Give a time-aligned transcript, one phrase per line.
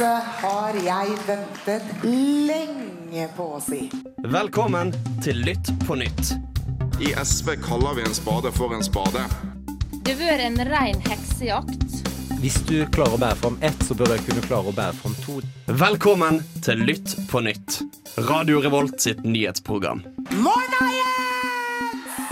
[0.00, 3.82] Dette har jeg ventet lenge på å si.
[4.32, 6.30] Velkommen til Lytt på nytt.
[7.04, 9.26] I SV kaller vi en spade for en spade.
[10.00, 12.00] Det har vært en rein heksejakt.
[12.40, 15.20] Hvis du klarer å bære fram ett, så bør jeg kunne klare å bære fram
[15.20, 15.36] to.
[15.82, 17.82] Velkommen til Lytt på nytt.
[18.24, 20.00] Radio Revolt sitt nyhetsprogram.
[20.40, 22.22] Morna, Jens!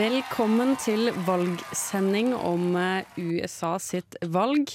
[0.00, 4.72] Velkommen til valgsending om eh, USA sitt valg.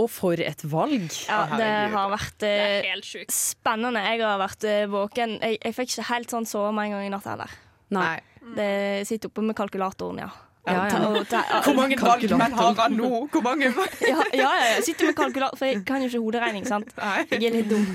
[0.00, 1.08] Og for et valg!
[1.28, 4.02] Ja, det har vært eh, det spennende.
[4.06, 5.36] Jeg har vært eh, våken.
[5.44, 7.58] Jeg, jeg fikk ikke helt sånn sove med en gang i natt heller.
[7.92, 8.14] Nei.
[8.56, 8.70] Det
[9.10, 10.30] sitter oppe med kalkulatoren, ja.
[10.68, 10.98] Ja, ja.
[11.08, 13.08] Og ta- Hvor mange valgmenn har han nå?
[13.32, 13.70] Hvor mange
[14.04, 16.90] Ja, ja, ja, jeg sitter med kalkulator, for jeg kan jo ikke hoderegning, sant.
[17.00, 17.22] Nei.
[17.32, 17.86] Jeg er litt dum.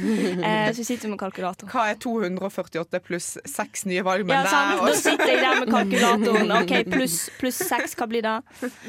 [0.42, 1.70] Eh, så jeg sitter med kalkulator.
[1.72, 4.42] Hva er 248 pluss seks nye valgmenn?
[4.42, 4.82] Ja, sant?
[4.82, 4.90] der?
[4.90, 6.56] Da sitter jeg der med kalkulatoren.
[6.58, 8.36] OK, pluss plus seks, hva blir det?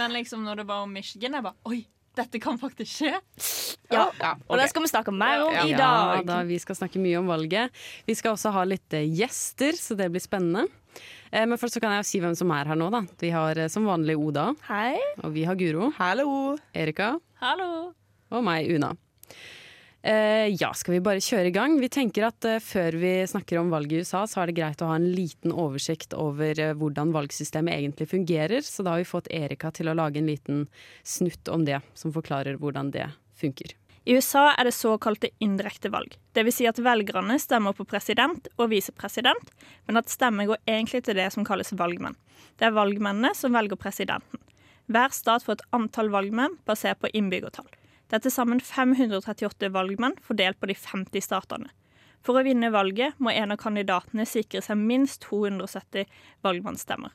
[0.00, 1.82] Men liksom når det var om Michigan, jeg bare Oi,
[2.16, 3.12] dette kan faktisk skje.
[3.92, 4.06] Ja.
[4.18, 6.24] Ja, Og det skal vi snakke mer om i Ja, dag.
[6.26, 7.70] da, vi skal snakke mye om valget.
[8.08, 10.66] Vi skal også ha litt eh, gjester, så det blir spennende.
[11.30, 12.90] Eh, Men først så kan jeg jo si hvem som er her nå.
[12.90, 13.02] da.
[13.20, 14.96] Vi har eh, som vanlig Oda, Hei.
[15.22, 16.56] og vi har Guro, Hallo!
[16.74, 17.92] Erika Hallo.
[18.32, 18.94] og meg, Una.
[20.06, 21.72] Eh, ja, skal vi bare kjøre i gang?
[21.82, 24.82] Vi tenker at eh, Før vi snakker om valget i USA, så er det greit
[24.84, 28.62] å ha en liten oversikt over eh, hvordan valgsystemet egentlig fungerer.
[28.62, 30.60] Så da har vi fått Erika til å lage en liten
[31.02, 33.74] snutt om det, som forklarer hvordan det funker.
[34.06, 36.14] I USA er det såkalte indirekte valg.
[36.38, 36.60] Dvs.
[36.60, 39.50] Si at velgerne stemmer på president og visepresident,
[39.90, 42.14] men at stemmen går egentlig til det som kalles valgmenn.
[42.62, 44.38] Det er valgmennene som velger presidenten.
[44.86, 47.66] Hver stat får et antall valgmenn basert på innbyggertall.
[48.06, 51.70] Det er til sammen 538 valgmenn fordelt på de 50 statene.
[52.26, 56.06] For å vinne valget må en av kandidatene sikre seg minst 270
[56.46, 57.14] valgmannsstemmer.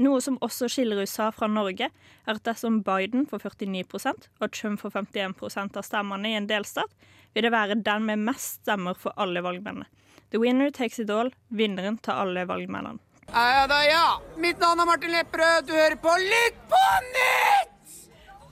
[0.00, 4.80] Noe som også skiller USA fra Norge, er at dersom Biden får 49% og Trump
[4.80, 6.88] får 51% av stemmene i en delstat,
[7.36, 9.88] vil det være den med mest stemmer for alle valgmennene.
[10.32, 11.28] The winner takes it all.
[11.48, 13.00] Vinneren tar alle valgmennene.
[13.32, 14.06] Ja da, ja.
[14.40, 15.68] Mitt navn er Martin Lepperød.
[15.68, 16.80] Du hører på Lytt på
[17.12, 17.61] nytt!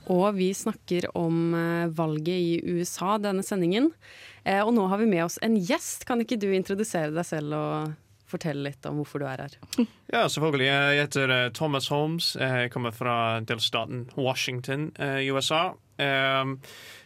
[0.09, 3.91] Og vi snakker om eh, valget i USA denne sendingen.
[4.43, 6.07] Eh, og nå har vi med oss en gjest.
[6.09, 7.93] Kan ikke du introdusere deg selv og
[8.31, 9.57] fortelle litt om hvorfor du er her?
[10.11, 10.67] Ja, selvfølgelig.
[10.71, 12.33] Jeg heter eh, Thomas Holmes.
[12.39, 15.71] Jeg kommer fra delstaten Washington i USA.
[16.01, 16.55] Eh,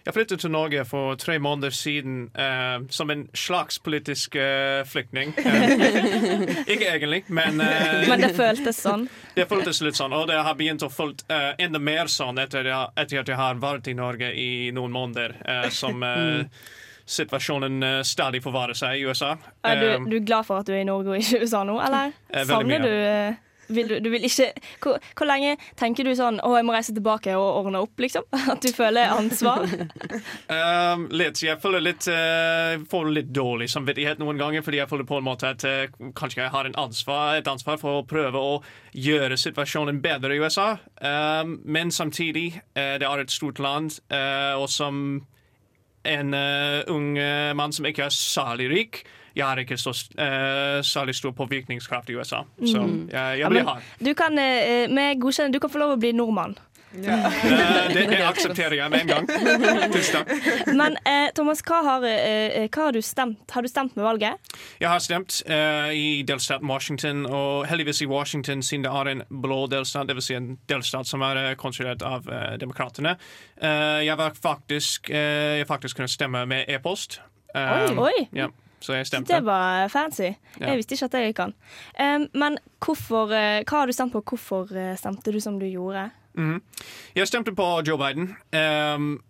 [0.06, 5.34] Jeg flyttet til Norge for tre måneder siden eh, som en slags politisk eh, flyktning.
[5.46, 9.08] Eh, Ikke egentlig, men eh, Men det føltes sånn.
[9.38, 10.14] det føltes litt sånn.
[10.14, 13.58] Og det har begynt å føles eh, enda mer sånn etter, etter at jeg har
[13.62, 16.46] vært i Norge i noen måneder, eh, som eh,
[17.06, 19.34] situasjonen eh, stadig forvarer seg i USA.
[19.66, 21.64] Er du, Eh, du er glad for at du er i Norge og ikke USA
[21.66, 22.14] nå, eller?
[22.30, 24.52] Eh, Savner du eh, vil du, du vil ikke
[24.84, 28.28] hvor, hvor lenge tenker du sånn Å, jeg må reise tilbake og ordne opp, liksom?
[28.54, 29.66] At du føler ansvar?
[30.46, 31.40] Um, litt.
[31.44, 35.26] Jeg føler litt uh, får litt dårlig samvittighet noen ganger, fordi jeg føler på en
[35.26, 38.56] måte at uh, kanskje jeg har ansvar, et ansvar for å prøve å
[38.94, 40.68] gjøre situasjonen bedre i USA.
[41.02, 44.98] Um, men samtidig, uh, det er et stort land, og som
[46.06, 46.36] en
[46.92, 47.08] ung
[47.58, 49.00] mann som ikke er særlig rik,
[49.36, 52.44] jeg har ikke så uh, særlig stor påvirkningskraft i USA.
[52.66, 53.10] Så Mm.
[53.12, 53.82] jeg, jeg blir ja, hard.
[54.06, 56.56] du kan, eh, du kan få lov å bli nordmann.
[56.96, 57.04] Uh,
[57.94, 59.26] det, det aksepterer jeg med en gang.
[59.96, 60.30] Tusen takk.
[60.78, 63.44] Men eh, Thomas, hva har, eh, hva har du stemt?
[63.52, 64.56] Har du stemt med valget?
[64.80, 69.24] Jeg har stemt eh, i delstaten Washington, og heldigvis i Washington, siden det er en
[69.44, 70.30] blå delstat, dvs.
[70.30, 73.18] Si en delstat som er eh, kontrollert av uh, demokratene.
[73.60, 77.20] Eh, jeg var faktisk Jeg faktisk kunne stemme med e-post.
[77.56, 78.08] Um, Oi.
[78.08, 78.28] Oi.
[78.36, 78.48] Ja,
[78.86, 79.34] så jeg stemte.
[79.34, 80.32] Det var fancy.
[80.60, 80.72] Ja.
[80.72, 81.56] Jeg visste ikke at jeg kan.
[82.00, 84.24] Um, men hvorfor, eh, hva har du stemt på?
[84.24, 86.10] Hvorfor eh, stemte du som du gjorde?
[86.36, 86.62] Mhm.
[87.16, 88.36] Jeg stemte på Joe Biden.
[88.54, 89.24] Um,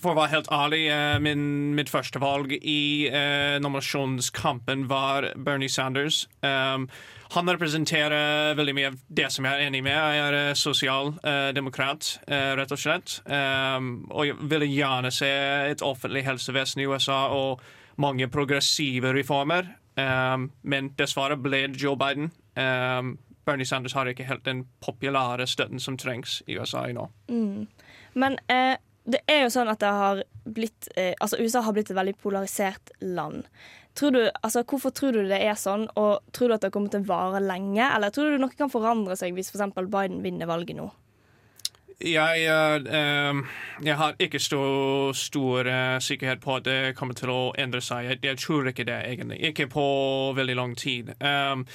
[0.00, 5.68] for å være helt ærlig, eh, min, mitt første valg i uh, nominasjonskampen var Bernie
[5.68, 6.26] Sanders.
[6.40, 6.88] Um,
[7.32, 9.96] han representerer veldig mye av det som jeg er enig med.
[9.96, 13.18] Jeg er uh, sosialdemokrat, rett og slett.
[13.26, 15.30] Um, og jeg ville gjerne se
[15.72, 17.62] et offentlig helsevesen i USA og
[18.02, 19.68] mange progressive reformer.
[19.96, 22.30] Um, men dessverre ble Joe Biden.
[22.56, 27.08] Um, Bernie Sanders har ikke helt den populære støtten som trengs i USA nå.
[27.28, 27.66] Mm.
[28.14, 31.98] Men eh, det er jo sånn at har blitt eh, Altså USA har blitt et
[31.98, 33.48] veldig polarisert land.
[33.98, 36.92] Tror du, altså, hvorfor tror du det er sånn, og tror du at det kommer
[36.92, 37.82] til å vare lenge?
[37.84, 39.74] Eller tror du noe kan forandre seg hvis f.eks.
[39.92, 40.86] Biden vinner valget nå?
[42.04, 43.44] Jeg, eh, ehm,
[43.84, 48.18] jeg har ikke stor, stor eh, sikkerhet på at det kommer til å endre seg.
[48.22, 49.38] Jeg tror ikke det, egentlig.
[49.52, 49.84] Ikke på
[50.36, 51.14] veldig lang tid.
[51.20, 51.66] Um,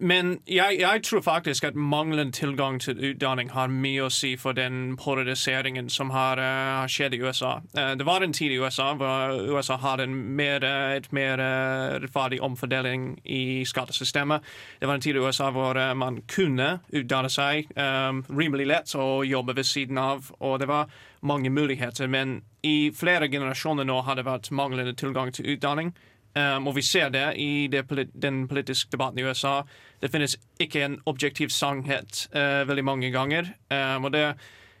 [0.00, 4.54] men jeg, jeg tror faktisk at manglende tilgang til utdanning har mye å si for
[4.54, 7.56] den polariseringen som har, uh, skjedd i USA.
[7.74, 11.98] Uh, det var en tid i USA hvor USA hadde mer, eh, et mer uh,
[11.98, 14.46] rettferdig omfordeling i skattesystemet.
[14.78, 19.26] Det var en tid i USA hvor man kunne utdanne seg um, rimelig lett og
[19.26, 22.06] jobbe ved siden av, og det var mange muligheter.
[22.06, 25.92] Men i flere generasjoner nå har det vært manglende tilgang til utdanning.
[26.36, 29.62] Um, og vi ser det i det den politiske debatten i USA.
[30.00, 33.54] Det finnes ikke en objektiv sannhet uh, veldig mange ganger.
[33.72, 34.24] Um, og det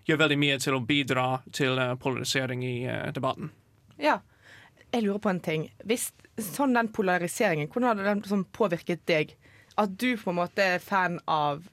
[0.08, 3.50] gjør veldig mye til å bidra til uh, polarisering i uh, debatten.
[3.98, 4.20] Ja.
[4.92, 5.66] Jeg lurer på en ting.
[5.84, 6.10] Hvis
[6.40, 9.34] sånn den polariseringen, hvordan hadde den sånn påvirket deg?
[9.76, 11.66] At du på en måte er fan av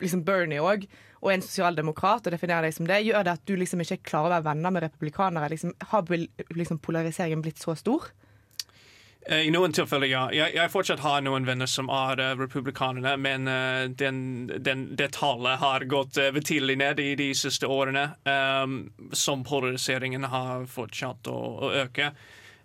[0.00, 0.86] liksom Bernie òg,
[1.20, 4.30] og en sosialdemokrat, og definerer deg som det, gjør det at du liksom ikke klarer
[4.30, 5.50] å være venner med republikanere?
[5.52, 6.14] Liksom, har
[6.56, 8.08] liksom polariseringen blitt så stor?
[9.26, 10.22] Eh, I noen tilfeller, ja.
[10.32, 15.10] Jeg, jeg fortsatt har noen venner som er uh, republikanere, men uh, den, den, det
[15.18, 18.78] tallet har gått uh, betydelig ned i de siste årene, um,
[19.12, 22.14] som polariseringen har fortsatt å, å øke.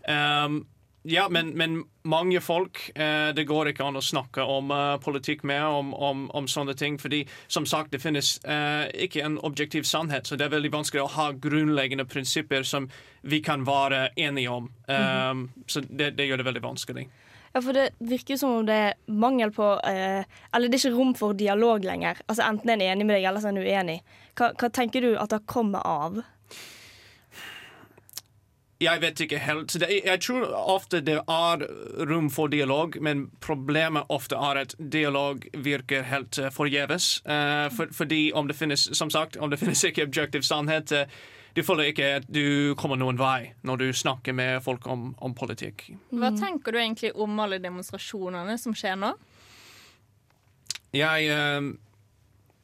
[0.08, 0.64] Um,
[1.08, 5.44] ja, men, men, mange folk eh, Det går ikke an å snakke om uh, politikk
[5.46, 6.98] med, om, om, om, sånne ting.
[7.02, 11.04] fordi som sagt, det finnes eh, ikke en objektiv sannhet, så det er veldig vanskelig
[11.04, 12.90] å ha grunnleggende prinsipper som
[13.22, 14.72] vi kan være enige om.
[14.88, 15.48] Mm -hmm.
[15.68, 17.08] Så det, det, gjør det veldig vanskelig.
[17.54, 20.24] Ja, for Det virker som om det er mangel på eh,
[20.54, 22.18] Eller det er ikke rom for dialog lenger.
[22.28, 24.02] Altså Enten en er enig med deg, eller så er en uenig.
[24.36, 26.24] Hva, hva tenker du at det kommer av?
[28.86, 29.76] Jeg vet ikke helt.
[29.90, 31.64] Jeg tror ofte det er
[32.10, 37.08] rom for dialog, men problemet ofte er at dialog virker helt eh, forgjeves.
[37.26, 41.06] Uh, for, fordi om det finnes som sagt, om det finnes ikke objektiv sannhet, uh,
[41.56, 45.36] du føler ikke at du kommer noen vei når du snakker med folk om, om
[45.38, 45.88] politikk.
[46.12, 49.14] Hva tenker du egentlig om alle demonstrasjonene som skjer nå?
[50.96, 51.72] Jeg uh,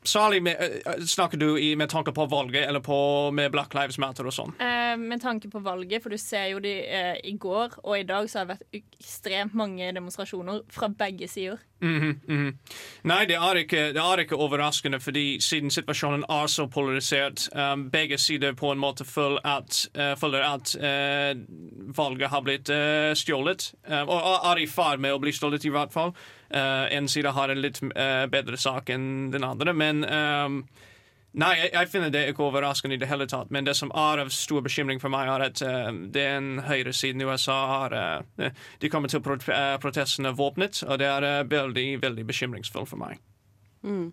[0.04, 0.56] Særlig med,
[0.86, 4.34] eh, snakker du i, med tanke på valget eller på, med Black Lives Matter og
[4.34, 4.56] sånn?
[4.58, 8.08] Eh, med tanke på valget, for du ser jo de eh, i går og i
[8.10, 11.62] dag så har det vært ekstremt mange demonstrasjoner fra begge sider.
[11.82, 12.54] Mm -hmm, mm -hmm.
[13.04, 17.90] Nei, det er, ikke, det er, ikke, overraskende, fordi siden situasjonen er så polarisert, um,
[17.92, 21.42] begge sider på en måte føler at, uh, føler at uh,
[21.98, 23.72] valget har blitt uh, stjålet,
[24.02, 26.16] og er i ferd med å bli stjålet, i hvert fall.
[26.52, 29.74] Uh, en side har en litt uh, bedre sak enn den andre.
[29.74, 30.64] Men um,
[31.32, 33.54] Nei, jeg, jeg, finner det ikke overraskende i det hele tatt.
[33.56, 37.28] Men det som er av stor bekymring for meg, er at uh, den høyresiden i
[37.30, 38.50] USA har uh,
[38.84, 39.46] De kommer til prot
[39.80, 43.22] protestene våpnet, og det er veldig, veldig bekymringsfullt for meg.
[43.88, 44.12] Mm.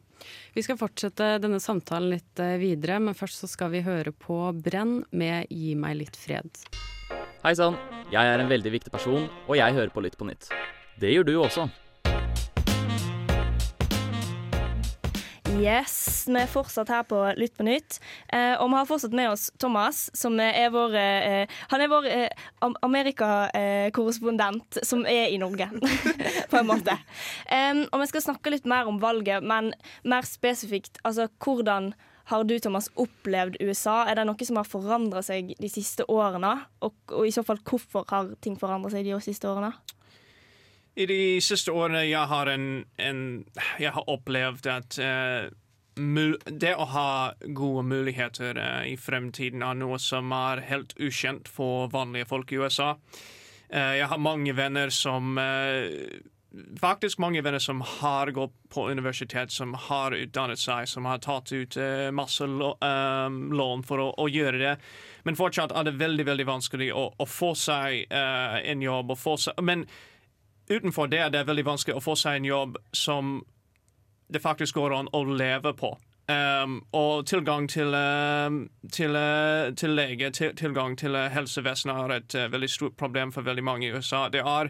[0.54, 5.02] Vi skal fortsette denne samtalen litt videre, men først så skal vi høre på Brenn
[5.10, 6.54] med Gi meg litt fred.
[7.38, 7.76] Hei sann,
[8.10, 10.48] jeg er en veldig viktig person, og jeg hører på Lytt på nytt.
[10.98, 11.68] Det gjør du også.
[15.54, 18.00] Yes, vi er fortsatt her på Lytt på nytt.
[18.26, 22.10] Eh, og vi har fortsatt med oss Thomas, som er vår eh, Han er vår
[22.10, 22.26] eh,
[22.82, 25.70] Amerikakorrespondent som er i Norge,
[26.50, 26.98] på en måte.
[27.86, 31.94] og vi skal snakke litt mer om valget, men mer spesifikt altså hvordan
[32.28, 34.02] har du, Thomas, opplevd USA?
[34.04, 36.50] Er det noe som har forandra seg de siste årene?
[36.84, 39.70] Og, og, i så fall, hvorfor har ting forandra seg de siste årene?
[40.98, 43.22] I de siste årene jeg har, en, en,
[43.80, 45.48] jeg har opplevd at uh,
[46.52, 47.08] det å ha
[47.48, 52.60] gode muligheter uh, i fremtiden er noe som er helt ukjent for vanlige folk i
[52.60, 52.90] USA.
[53.72, 55.32] Uh, jeg har mange venner som
[56.80, 61.52] Faktisk mange venner som har gått på universitet, som har utdannet seg, som har tatt
[61.52, 61.76] ut
[62.16, 64.72] masse lån for å, å, gjøre det.
[65.28, 69.12] Men fortsatt er det veldig veldig vanskelig å, å få seg en jobb.
[69.36, 69.84] Seg, men
[70.72, 73.38] utenfor det er det veldig vanskelig å få seg en jobb som
[74.28, 75.98] det faktisk går an å leve på.
[76.28, 78.52] Um, og tilgang til, uh,
[78.92, 83.32] til, uh, til lege, til, tilgang til uh, helsevesenet er et uh, veldig stort problem
[83.32, 84.26] for veldig mange i USA.
[84.28, 84.68] Det er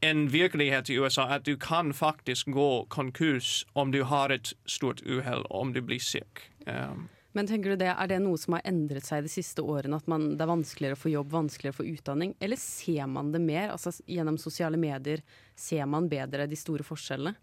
[0.00, 5.02] en virkelighet i USA at du kan faktisk gå konkurs om du har et stort
[5.06, 6.50] uhell, om du blir syk.
[6.66, 9.98] Um, men tenker du det, Er det noe som har endret seg de siste årene?
[10.00, 12.32] At man, det er vanskeligere å få jobb, vanskeligere å få utdanning?
[12.40, 13.74] Eller ser man det mer?
[13.74, 15.20] Altså Gjennom sosiale medier
[15.52, 17.34] ser man bedre de store forskjellene?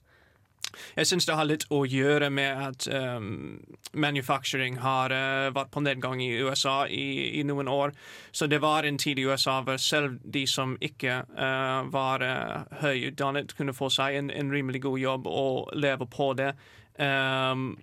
[0.95, 3.59] Jeg syns det har litt å gjøre med at um,
[3.93, 7.93] manufacturing har uh, vært på nedgang i USA i, i, noen år.
[8.31, 12.77] Så det var en tid i USA hvor selv de som ikke uh, var uh,
[12.83, 16.53] høyutdannet, kunne få seg en, en, rimelig god jobb og leve på det.
[16.97, 17.73] Um,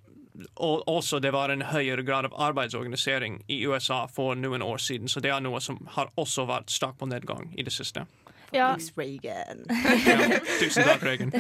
[0.57, 5.11] og også det var en høyere grad av arbeidsorganisering i USA for noen år siden.
[5.11, 8.07] Så det er noe som har også vært sterkt på nedgang i det siste.
[8.53, 8.73] Ja.
[8.75, 9.65] Fuckings Reagan.
[10.61, 11.33] Tusen takk, Reagan.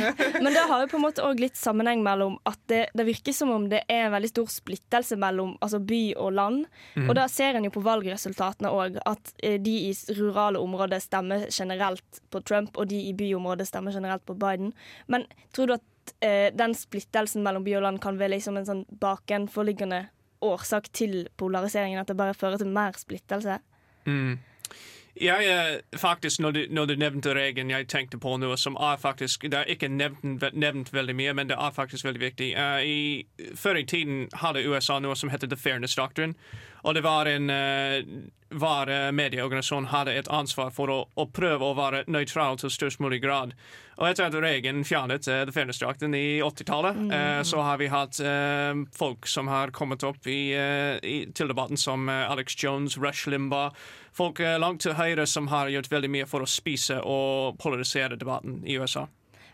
[0.42, 3.34] Men det har jo på en måte òg litt sammenheng mellom at det, det virker
[3.36, 6.64] som om det er en veldig stor splittelse mellom altså by og land.
[6.94, 7.08] Mm.
[7.08, 11.46] Og da ser en jo på valgresultatene òg, at eh, de i rurale områder stemmer
[11.50, 14.74] generelt på Trump, og de i byområder stemmer generelt på Biden.
[15.10, 18.68] Men tror du at eh, den splittelsen mellom by og land kan være liksom en
[18.68, 20.06] sånn bakenforliggende
[20.44, 22.00] årsak til polariseringen?
[22.00, 23.58] At det bare fører til mer splittelse?
[24.08, 24.38] Mm.
[25.16, 28.96] Jeg eh, faktisk, når du, når du nevnte regelen, jeg tenkte på noe som er
[28.96, 32.54] faktisk Det er ikke nevnt, nevnt veldig mye, men det er faktisk veldig viktig.
[32.56, 36.34] Uh, i, før i tiden hadde USA noe som heter The Fairness Doctrine.
[36.84, 41.62] Og det var en uh, Hver eh, medieorganisasjon hadde et ansvar for å, å prøve
[41.68, 43.52] å være nøytral til størst mulig grad.
[44.00, 47.12] Og etter at Reagan fjernet eh, The Fairness Doctrine i 80-tallet, Mm.
[47.14, 51.46] uh, så har vi hatt uh, folk som har kommet opp i, eh, i, til
[51.52, 53.70] debatten, som eh, Alex Jones, Rush Limbaugh.
[54.12, 58.18] Folk eh, langt til høyre som har gjort veldig mye for å spise og polarisere
[58.18, 59.06] debatten i USA.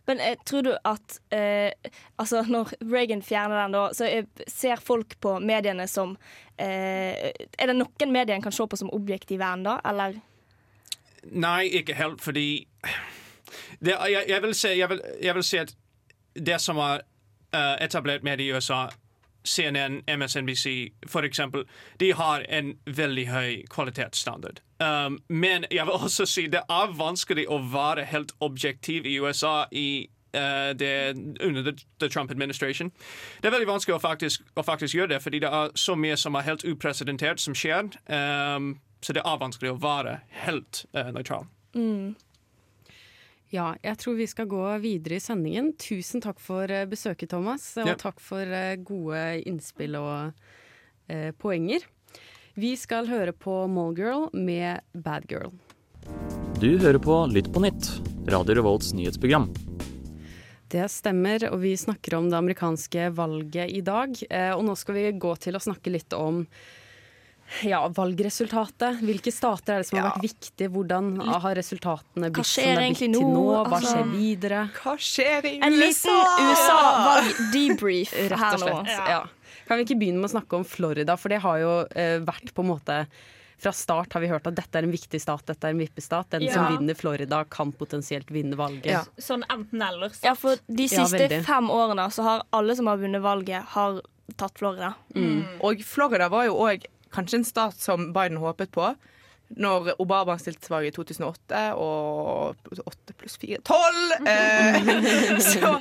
[0.07, 1.73] Men eh, tror du at eh,
[2.17, 4.09] altså når Reagan fjerner den, da, så
[4.47, 6.15] ser folk på mediene som
[6.57, 10.21] eh, Er det noen medier en kan se på som objektive ennå, eller?
[11.27, 12.67] Nei, ikke helt, fordi
[13.81, 15.75] det, jeg, jeg, vil si, jeg, vil, jeg vil si at
[16.37, 17.03] det som er
[17.55, 18.87] eh, etablert medier i USA,
[19.47, 20.93] CNN, MSNBC
[21.25, 21.65] eksempel,
[22.01, 24.61] de har en veldig høy kvalitetsstandard.
[24.81, 29.65] Um, men jeg vil også si det er vanskelig å være helt objektiv i USA
[29.73, 32.93] i uh, det, under the, the Trump administration.
[33.41, 36.17] Det er veldig vanskelig å faktisk, å faktisk gjøre det, fordi det er så mye
[36.17, 37.93] som er helt upresidentert som skjer.
[38.11, 41.47] Um, så det er vanskelig å være helt uh, nøytral.
[41.77, 42.15] Mm.
[43.55, 45.71] Ja, jeg tror vi skal gå videre i sendingen.
[45.79, 47.69] Tusen takk for eh, besøket, Thomas.
[47.79, 47.95] Og Ja.
[48.01, 50.33] takk for eh, gode innspill og
[51.09, 51.85] eh, poenger.
[52.57, 55.53] Vi skal høre på Mallgirl med Bad Girl.
[56.59, 57.91] Du hører på Lytt på nytt,
[58.33, 59.51] Radio Revolts nyhetsprogram.
[60.73, 64.17] Det stemmer, og vi snakker om det amerikanske valget i dag.
[64.31, 66.43] Eh, og nå skal vi gå til å snakke litt om
[67.63, 68.99] ja, valgresultatet.
[69.07, 70.69] Hvilke stater er det som har vært viktige?
[70.75, 73.37] Hvordan har resultatene blitt som det er egentlig blitt til nå?
[73.37, 73.45] nå?
[73.69, 74.61] Hva Altså- skjer videre?
[74.83, 78.13] Hva skjer i En liten USA-valg-debrief
[78.43, 78.75] her nå.
[78.89, 79.23] Ja.
[79.67, 82.53] Kan vi ikke begynne med å snakke om Florida, for det har jo eh, vært
[82.55, 83.01] på en måte
[83.57, 86.29] fra start har vi hørt at dette er en viktig stat, dette er en vippestat.
[86.35, 86.53] Den Ja.
[86.53, 89.09] som vinner Florida, kan potensielt vinne valget.
[89.17, 90.13] Sånn enten-eller.
[90.23, 94.03] Ja, for de siste ja, fem årene så har alle som har vunnet valget, har
[94.37, 94.93] tatt Florida.
[95.65, 96.85] Og Florida var jo òg
[97.17, 98.93] kanskje en stat som Biden håpet på.
[99.57, 104.27] Når Obama stilte til valg i 2008, og 8 pluss 4 12!
[104.27, 104.89] Eh,
[105.53, 105.77] så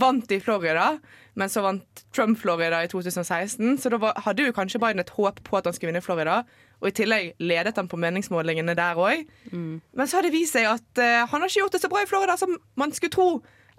[0.00, 0.94] vant de Florida,
[1.36, 3.76] men så vant Trump Florida i 2016.
[3.82, 6.40] Så da var, hadde jo kanskje Biden et håp på at han skulle vinne Florida.
[6.80, 9.28] Og i tillegg ledet han på meningsmålingene der òg.
[9.52, 12.04] Men så har det vist seg at eh, han har ikke gjort det så bra
[12.04, 13.30] i Florida som man skulle tro.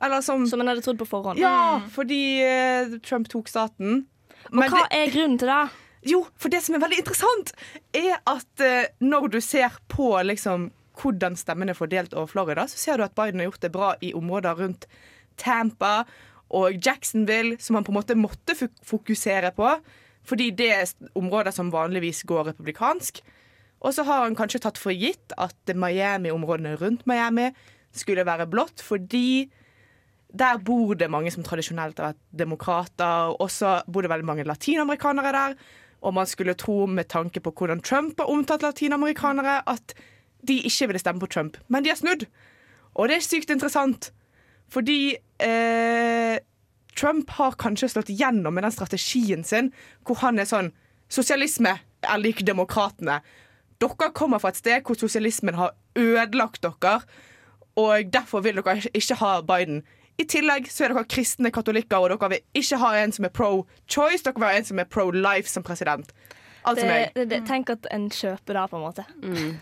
[0.02, 1.42] Eller som, Som en hadde trodd på forhånd.
[1.42, 4.06] Ja, fordi eh, Trump tok staten.
[4.50, 5.64] Og hva er grunnen til det?
[6.08, 7.52] Jo, for det som er veldig interessant,
[7.94, 12.80] er at eh, når du ser på liksom, hvordan stemmene er fordelt over Florida, så
[12.80, 14.88] ser du at Biden har gjort det bra i områder rundt
[15.42, 16.02] Tampa
[16.52, 19.76] og Jacksonville, som han på en måte måtte fokusere på,
[20.28, 23.22] fordi det er områder som vanligvis går republikansk.
[23.82, 27.50] Og så har han kanskje tatt for gitt at Miami-områdene rundt Miami
[27.96, 29.50] skulle være blått, fordi
[30.32, 33.34] der bor det mange som tradisjonelt har vært demokrater.
[33.36, 35.58] Og så bor det veldig mange latinamerikanere der.
[36.02, 39.94] Og man skulle tro, med tanke på hvordan Trump har omtalt latinamerikanere, at
[40.48, 41.58] de ikke ville stemme på Trump.
[41.68, 42.26] Men de har snudd.
[42.94, 44.10] Og det er sykt interessant.
[44.72, 46.40] Fordi eh,
[46.98, 49.72] Trump har kanskje slått gjennom med den strategien sin
[50.08, 50.72] hvor han er sånn
[51.12, 51.74] Sosialisme
[52.08, 53.18] er lik demokratene.
[53.84, 57.02] Dere kommer fra et sted hvor sosialismen har ødelagt dere,
[57.76, 59.82] og derfor vil dere ikke ha Biden.
[60.22, 63.34] I tillegg så er dere kristne katolikker, og dere vil ikke ha en som er
[63.34, 66.14] pro-choice, dere vil ha en som er pro-life som president.
[66.62, 67.14] Altså Det, meg.
[67.16, 69.06] det, det, tenk at en kjøper det, på en måte.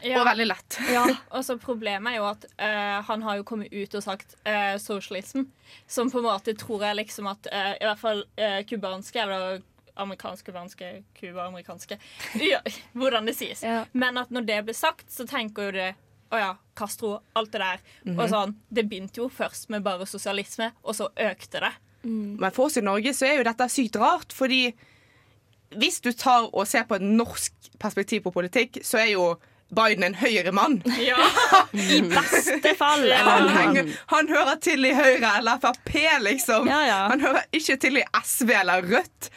[0.04, 0.20] Ja.
[0.20, 0.80] Og veldig lett.
[0.96, 4.36] Ja, og så Problemet er jo at uh, han har jo kommet ut og sagt
[4.44, 5.48] uh, socialism,
[5.88, 9.62] som på en måte tror jeg liksom at uh, i hvert fall uh, kubanske eller
[10.00, 11.98] amerikansk-kubanske, Cuba-amerikanske
[12.52, 12.60] ja,
[12.96, 13.64] Hvordan det sies.
[13.92, 15.90] Men at når det blir sagt, så tenker jo det
[16.32, 17.80] å ja, Castro, alt det der.
[18.06, 18.20] Mhm.
[18.20, 21.74] Og sånn, Det begynte jo først med bare sosialisme, og så økte det.
[22.04, 24.74] Men for oss i Norge så er jo dette sykt rart, fordi
[25.76, 29.38] hvis du tar og ser på et norsk perspektiv på politikk, så er jo
[29.70, 30.80] Biden en høyremann.
[30.98, 31.20] Ja,
[31.74, 33.06] I beste fall.
[33.12, 35.92] Han, henger, han hører til i Høyre eller Frp,
[36.26, 36.68] liksom.
[36.70, 37.00] Ja, ja.
[37.12, 39.30] Han hører ikke til i SV eller Rødt.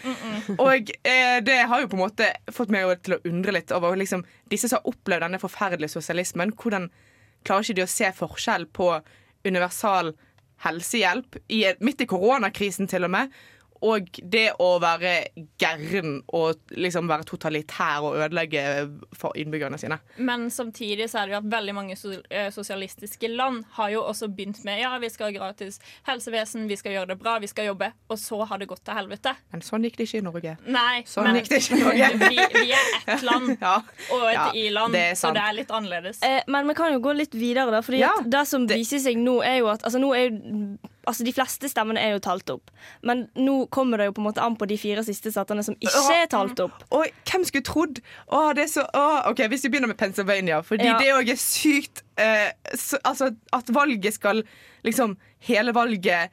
[0.56, 3.96] Og eh, det har jo på en måte fått meg til å undre litt over
[4.00, 6.54] liksom, disse som har opplevd denne forferdelige sosialismen.
[6.56, 6.88] Hvordan
[7.44, 8.88] klarer ikke de å se forskjell på
[9.44, 10.14] universal
[10.62, 13.32] helsehjelp, i, midt i koronakrisen til og med,
[13.82, 15.12] og det å være
[15.60, 18.62] gæren og liksom være totalitær og ødelegge
[19.18, 19.98] for innbyggerne sine.
[20.22, 21.96] Men samtidig så er det jo at veldig mange
[22.30, 26.76] eh, sosialistiske land har jo også begynt med ja, vi skal ha gratis helsevesen, vi
[26.78, 29.34] skal gjøre det bra, vi skal jobbe, og så har det gått til helvete.
[29.52, 30.56] Men sånn gikk det ikke i Norge.
[30.66, 32.10] Nei, Sånn men gikk det ikke i Norge.
[32.22, 33.74] vi, vi er ett land Ja.
[34.14, 36.22] og et Ja, i-land, så det er litt annerledes.
[36.26, 37.82] Eh, men vi kan jo gå litt videre, da.
[37.82, 41.24] for Ja, det som viser seg nå, er jo at altså, nå er jo, altså,
[41.24, 42.70] De fleste stemmene er jo talt opp.
[43.02, 45.76] Men nå kommer det jo på en måte an på de fire siste statene som
[45.80, 46.84] ikke er talt opp.
[46.90, 50.62] Og hvem skulle trodd Å, det er så å, OK, hvis vi begynner med Pennsylvania,
[50.66, 50.98] fordi Ja.
[50.98, 54.42] det òg er sykt eh, så, Altså, at valget skal
[54.84, 55.16] liksom
[55.48, 56.30] Hele valget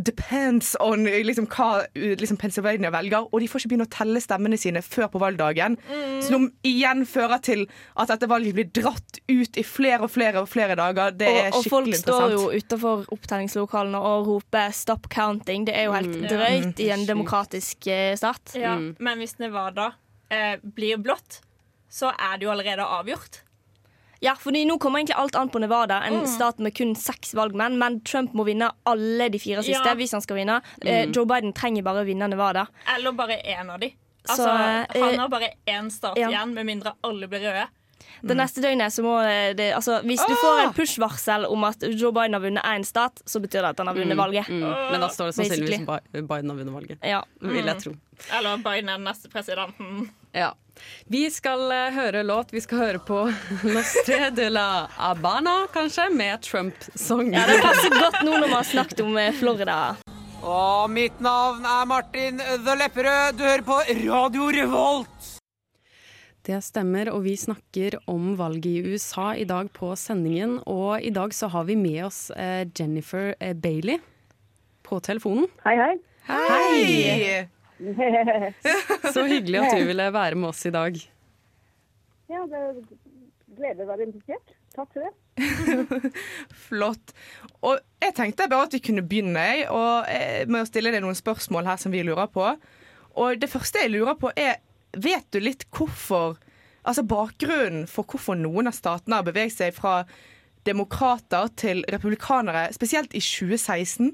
[0.00, 4.22] depends on liksom, hva eh, liksom, Pennsylvania velger, og de får ikke begynne å telle
[4.24, 5.76] stemmene sine før på valgdagen.
[6.24, 7.66] Som igjen fører til
[7.96, 11.12] at dette valget blir dratt ut i flere og flere og flere dager.
[11.20, 15.66] Det er og, og folk skikkelig står jo utenfor opptellingslokalene og roper 'stop counting'.
[15.66, 16.28] Det er jo helt Mm.
[16.30, 18.54] drøyt i en demokratisk eh, stat.
[18.54, 19.92] Ja, Men hvis Nevada
[20.30, 21.40] eh, blir blått,
[21.90, 23.42] så er det jo allerede avgjort.
[24.22, 26.26] Ja, fordi nå kommer egentlig alt an på Nevada, en Mm.
[26.26, 27.76] stat med kun seks valgmenn.
[27.78, 29.94] Men Trump må vinne alle de fire siste Ja.
[29.94, 30.62] hvis han skal vinne.
[30.82, 31.12] Eh, Mm.
[31.14, 32.66] Joe Biden trenger bare å vinne Nevada.
[32.96, 33.94] Eller bare én av de.
[34.24, 36.28] Så, Altså, eh, han har bare én stat ja.
[36.28, 37.68] igjen, med mindre alle blir røde.
[38.26, 41.82] Det neste døgnet så må eh, det Altså, hvis du får en push-varsel om at
[41.92, 44.48] Joe Biden har vunnet én stat, så betyr det at han har vunnet Mm, valget.
[44.48, 44.90] mm.
[44.92, 45.86] Men da står det sannsynligvis.
[46.12, 46.98] Biden har vunnet valget.
[47.04, 47.22] Ja.
[47.40, 47.82] Vil jeg Mm.
[47.82, 47.92] tro.
[48.38, 50.08] Eller Biden er den neste presidenten.
[50.34, 50.52] Ja.
[51.08, 52.50] Vi skal eh, høre låt.
[52.52, 53.20] Vi skal høre på
[53.76, 57.32] Nostre de la Habana, kanskje, med Trump-sang.
[57.32, 59.96] Ja, det passer godt nå når vi har snakket om eh, Florida.
[60.46, 63.36] Og mitt navn er Martin The Lepperød.
[63.38, 65.35] Du hører på Radio Revolt.
[66.46, 70.60] Det stemmer, og vi snakker om valget i USA i dag på sendingen.
[70.70, 73.98] Og i dag så har vi med oss eh, Jennifer eh, Bailey
[74.86, 75.48] på telefonen.
[75.64, 75.96] Hei, hei.
[76.28, 77.48] Hei!
[79.14, 80.94] Så hyggelig at du ville være med oss i dag.
[82.30, 82.78] Ja, det er
[83.56, 84.54] glede å være invitert.
[84.76, 85.10] Takk for det.
[86.68, 87.14] Flott.
[87.66, 91.18] Og jeg tenkte bare at vi kunne begynne og, eh, med å stille deg noen
[91.18, 92.46] spørsmål her som vi lurer på.
[93.18, 94.60] Og det første jeg lurer på er,
[94.96, 96.38] vet du litt hvorfor
[96.86, 100.04] Altså bakgrunnen for hvorfor noen av statene har beveget seg fra
[100.66, 104.12] demokrater til republikanere, spesielt i 2016?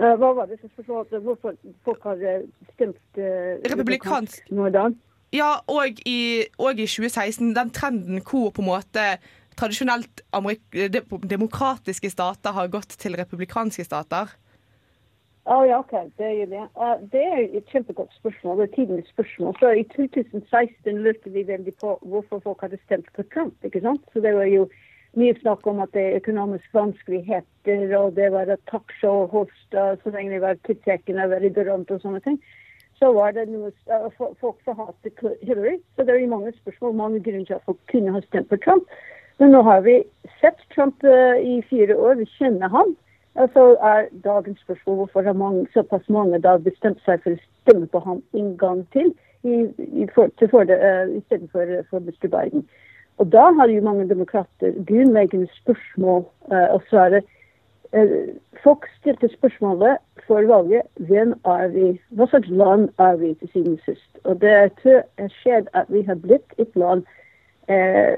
[0.00, 4.52] Eh, Hva var det som forstod hvorfor folk har eh, stemt eh, Republikansk.
[4.52, 4.96] nå i dag?
[5.32, 9.04] Ja, og i, og i 2016, den trenden hvor på en måte
[9.60, 14.32] tradisjonelt amerik de, demokratiske stater har gått til republikanske stater.
[15.48, 15.94] Å ja, OK.
[16.20, 16.46] Det er jo.
[16.52, 18.58] Eh, det er et kjempegodt spørsmål.
[18.60, 19.56] Det er tidenes spørsmål.
[19.58, 23.54] Så I 2016 lurte vi veldig på hvorfor folk hadde stemt på Trump.
[23.64, 24.04] ikke sant?
[24.12, 24.68] Så Det var jo
[25.16, 30.12] mye snakk om at det er økonomisk vanskeligheter, og det var et talkshow-host uh, så
[30.14, 30.60] lenge det var
[31.24, 32.38] og veldig berømt og sånne ting.
[33.00, 35.80] Så var det noe uh, fo- Folk forhatet Hillary.
[35.96, 38.84] Så det er mange spørsmål, mange grunner til at folk kunne ha stemt på Trump.
[39.40, 40.02] Men nå har vi
[40.38, 42.94] sett Trump uh, i fire år, vi kjenner ham.
[43.34, 47.86] Så er dagens spørsmål hvorfor har mange, såpass mange da bestemt seg for å stemme
[47.86, 49.12] på ham en gang til
[49.46, 49.64] i,
[50.02, 52.26] i for, til for, uh, for Mr.
[52.28, 52.66] Biden.
[53.18, 56.24] Og da har jo mange demokrater grunnleggende spørsmål.
[56.50, 57.22] Uh, er det
[57.94, 63.48] uh, Folk stilte spørsmålet for valget hvem er vi, hva slags land er vi til
[63.52, 64.18] siden sist.
[64.24, 67.06] Og det jeg skjedd at vi har blitt et land
[67.70, 68.16] uh,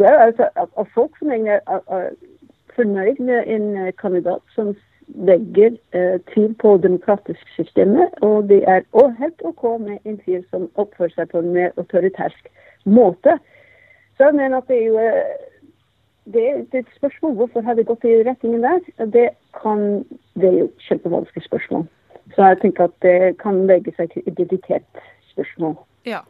[0.00, 2.10] altså, av folk som egentlig er, er, er
[2.78, 4.72] fornøyd med en eh, kandidat som
[5.28, 10.42] legger eh, tvil på demokratisk systemet, og det er også helt OK med en fyr
[10.50, 12.48] som oppfører seg på en mer autoritærsk
[12.84, 13.38] måte.
[14.16, 15.36] Så jeg mener at det er jo eh,
[16.34, 18.80] det, er- det er et spørsmål hvorfor har det gått i retningen der.
[19.16, 19.28] Det,
[19.62, 20.04] kan,
[20.36, 21.86] det er jo et kjempevanskelig spørsmål.
[22.34, 25.74] Så jeg tenker at det kan legge seg til identitetsspørsmål.
[26.06, 26.20] Ja.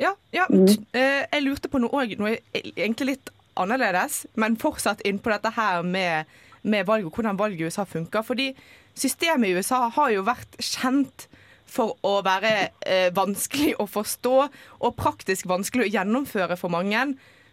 [0.00, 0.46] Ja, ja.
[0.50, 0.64] Mm.
[0.96, 5.52] eh, jeg lurte på noe òg, noe egentlig litt annerledes, men fortsatt inn på dette
[5.56, 6.30] her med,
[6.62, 8.24] med valget, hvordan valget i USA funker.
[8.26, 8.50] Fordi
[8.94, 11.28] systemet i USA har jo vært kjent
[11.74, 12.52] for å være
[12.86, 17.06] eh, vanskelig å forstå og praktisk vanskelig å gjennomføre for mange,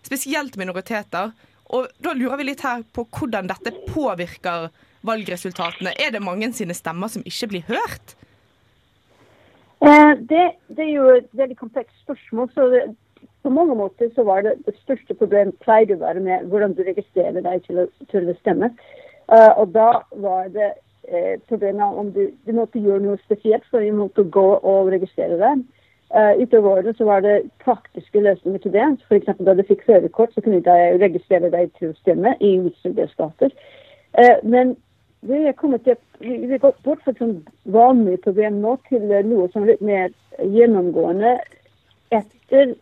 [0.05, 1.31] spesielt minoriteter.
[1.71, 4.69] Og da lurer vi litt her på hvordan dette påvirker
[5.07, 5.93] valgresultatene.
[5.97, 8.15] Er det mange sine stemmer som ikke blir hørt?
[9.81, 12.51] Eh, det, det er jo et veldig komplekst spørsmål.
[12.53, 12.83] så det,
[13.41, 16.84] På mange måter så var det det største problemet pleide å være med hvordan du
[16.86, 18.69] registrerer deg til å, til å stemme.
[19.32, 20.73] Uh, og da var det
[21.08, 25.39] eh, problemet om du, du måtte gjøre noe spesielt, for du måtte gå og registrere
[25.39, 25.63] deg.
[26.12, 28.88] Uh, utover året så var det praktiske løsninger til det.
[29.08, 29.32] F.eks.
[29.39, 33.56] da du fikk førerkort, så kunne du registrere deg til å stemme i utstyrsstater.
[34.19, 34.75] Uh, men
[35.21, 39.47] vi er kommet til, vi har gått bort fra et vanlig problem nå til noe
[39.54, 41.38] som er litt mer gjennomgående.
[42.12, 42.73] Etter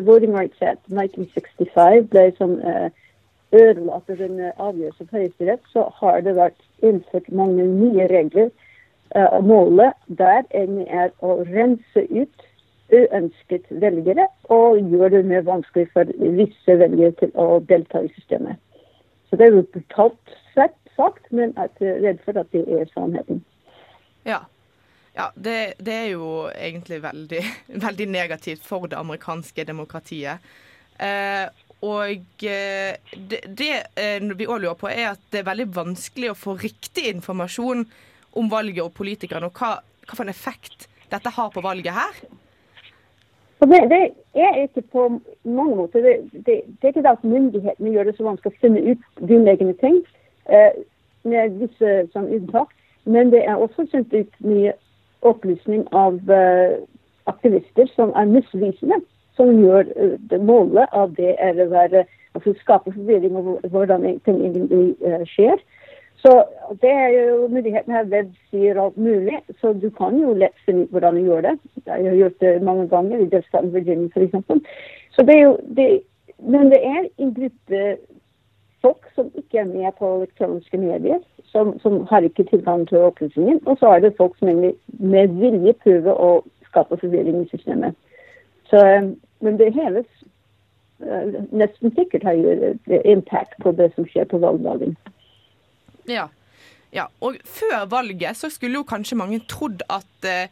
[0.00, 2.88] Voting Rights Act 1965 ble som uh,
[3.52, 8.48] ødelagt av en uh, avgjørelse fra Høyesterett, så har det vært innført mange nye regler
[9.14, 12.44] Eh, målet der er å rense ut
[12.92, 18.56] uønsket velgere og gjøre det mer vanskelig for visse velgere til å delta i systemet.
[19.28, 23.44] Så det er jo brutalt sagt, men jeg er redd for at det er sannheten.
[24.28, 24.40] Ja.
[25.14, 27.42] Ja, det, det, er jo egentlig veldig,
[27.86, 30.40] veldig, negativt for det amerikanske demokratiet.
[31.00, 31.48] Eh,
[31.82, 32.94] og eh,
[33.30, 36.56] det, det eh, vi òg lurer på, er at det er veldig vanskelig å få
[36.62, 37.84] riktig informasjon
[38.38, 42.22] om valget og politikerne, og hva, hva for en effekt dette har på valget her?
[43.62, 44.00] Det, det,
[44.34, 45.02] er ikke på
[45.44, 48.62] mange måter det, det, det, er ikke det at myndighetene gjør det så vanskelig å
[48.62, 50.00] finne ut grunnleggende ting
[50.50, 50.80] eh,
[51.28, 52.72] med visse sånn, unntak,
[53.04, 54.72] men det er også sendt ut mye
[55.22, 56.78] opplysning av eh,
[57.30, 59.00] aktivister som er misvisende.
[59.36, 62.02] Som gjør uh, målet av det er å være,
[62.36, 65.62] altså skape forvirring om hvordan ting egentlig uh, skjer.
[66.20, 66.34] Så
[66.82, 70.84] det er jo Myndighetene her web sier alt mulig, så du kan jo lett finne
[70.84, 71.54] ut hvordan du gjør det.
[71.86, 74.76] Jeg har gjort det mange ganger i delstaten Virginia f.eks.
[75.16, 77.82] Så Men det er en gruppe
[78.82, 81.20] folk som ikke er med på elektroniske medier,
[81.52, 83.60] som, som har ikke tilgang til opplysningen.
[83.66, 86.30] Og så er det folk som egentlig med vilje prøver å
[86.68, 87.96] skape forvirring i systemet.
[88.70, 88.80] Så,
[89.44, 90.04] men det hele
[91.04, 92.72] uh, nesten sikkert har jo
[93.04, 94.96] impact på det som skjer på valgdagen.
[96.08, 96.30] Ja.
[96.92, 97.10] ja.
[97.20, 100.48] Og før valget så skulle jo kanskje mange trodd at eh,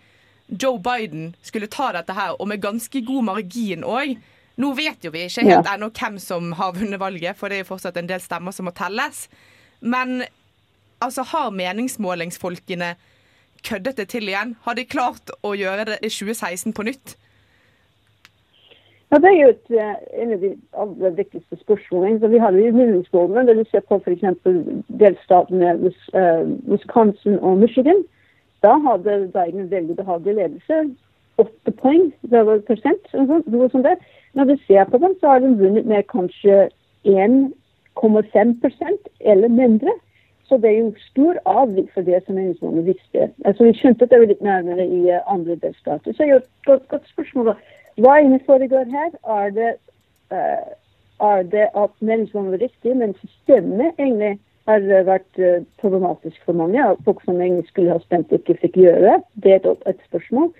[0.50, 4.18] Joe Biden skulle ta dette her, og med ganske god margin òg.
[4.60, 5.76] Nå vet jo vi ikke helt ja.
[5.78, 8.68] ennå hvem som har vunnet valget, for det er jo fortsatt en del stemmer som
[8.68, 9.24] må telles.
[9.80, 10.26] Men
[11.00, 12.94] altså, har meningsmålingsfolkene
[13.64, 14.56] køddet det til igjen?
[14.62, 17.16] Har de klart å gjøre det i 2016 på nytt?
[19.10, 22.20] Ja, Det er jo et, eh, en av de aller viktigste spørsmålene.
[22.20, 24.20] Så vi har jo meningsmålene når du ser på f.eks.
[25.02, 28.04] delstatene eh, Wisconsin og Michigan.
[28.62, 30.94] Da hadde Biden veldig behagelig ledelse.
[31.38, 33.96] Åtte poeng, det var prosent, noe sånt der.
[34.34, 36.68] Når du ser på dem, så har de vunnet med kanskje
[37.04, 39.90] 1,5% eller mindre.
[40.50, 43.28] Så det er jo stor avvik for det som meningsmålene visste.
[43.44, 46.12] Altså, Vi skjønte at det var litt nærmere i eh, andre delstater.
[46.12, 47.52] Så jeg har et godt, spørsmål.
[48.02, 49.12] Hva egentlig foregår her?
[49.36, 49.68] Er det,
[50.34, 50.72] uh,
[51.30, 54.32] er det at meningsmålene var riktig, men systemet egentlig
[54.66, 56.82] har vært uh, problematisk for mange?
[56.82, 59.52] At folk som egentlig skulle ha stemt, ikke fikk gjøre det.
[59.52, 60.50] er et, et spørsmål.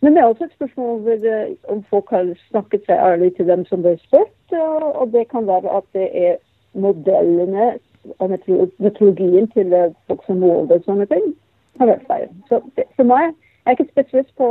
[0.00, 3.52] Men det er også et spørsmål over uh, om folk har snakket seg ærlig til
[3.52, 4.56] dem som ble spurt.
[4.96, 6.40] og det kan være at det er
[6.72, 7.74] modellene
[8.18, 9.74] og meteorologien til
[10.06, 11.32] folk som måler sånne ting,
[11.78, 12.28] har vært feil.
[12.48, 12.62] Så
[12.96, 13.30] for meg
[13.68, 14.48] jeg er ikke spesialist på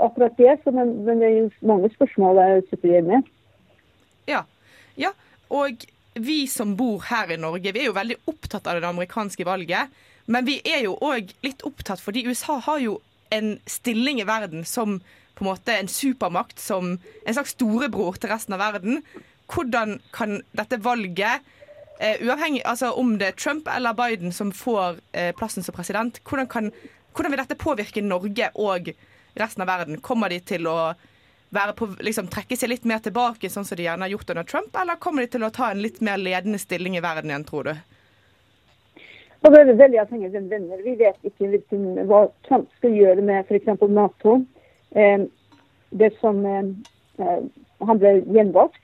[0.00, 3.28] akkurat det, men, men, det er jo mange spørsmål jeg sitter igjen med.
[4.26, 4.40] Ja.
[4.98, 5.12] ja.
[5.54, 5.84] Og
[6.18, 9.92] vi som bor her i Norge, vi er jo veldig opptatt av det amerikanske valget.
[10.26, 12.98] Men vi er jo òg litt opptatt fordi USA har jo
[13.30, 14.98] en stilling i verden som
[15.38, 19.04] på en måte en supermakt, som en slags storebror til resten av verden.
[19.50, 21.46] Hvordan kan dette valget,
[22.00, 26.48] uavhengig altså om det er Trump eller Biden som får uh, plassen som president, hvordan,
[26.48, 26.70] kan,
[27.12, 28.92] hvordan vil dette påvirke Norge og
[29.40, 30.00] resten av verden?
[30.00, 30.94] Kommer de til å
[31.76, 34.76] på, liksom, trekke seg litt mer tilbake, sånn som de gjerne har gjort under Trump,
[34.76, 37.70] eller kommer de til å ta en litt mer ledende stilling i verden igjen, tror
[37.70, 37.74] du?
[39.40, 40.82] Og det er veldig avhengig av venner.
[40.84, 43.70] Vi vet ikke hva Trump skal gjøre med f.eks.
[43.88, 44.36] Nato.
[44.92, 45.24] Eh,
[45.96, 46.68] det som eh,
[47.18, 47.42] eh,
[47.88, 48.76] Han ble gjenvalgt.